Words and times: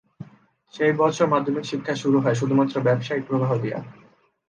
সেই 0.73 0.93
বছর, 0.93 1.25
মাধ্যমিক 1.27 1.65
শিক্ষা 1.65 1.93
শুরু 1.95 2.17
হয়, 2.19 2.35
শুধুমাত্র 2.35 2.75
ব্যবসায়িক 2.81 3.23
প্রবাহ 3.27 3.51
দিয়ে। 3.55 3.77